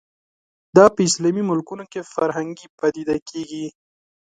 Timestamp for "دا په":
0.75-0.99